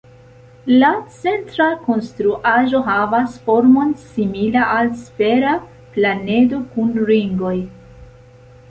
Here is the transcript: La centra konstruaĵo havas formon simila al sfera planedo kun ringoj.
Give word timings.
La 0.83 0.87
centra 1.17 1.67
konstruaĵo 1.89 2.81
havas 2.89 3.37
formon 3.45 3.93
simila 4.07 4.65
al 4.79 4.91
sfera 5.05 5.55
planedo 5.99 6.65
kun 6.73 7.01
ringoj. 7.13 7.55